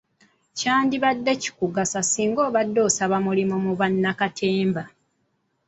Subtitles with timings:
[0.57, 4.83] Kyandibadde kikugasa singa obadde osaba mulimu mu bannakatemba!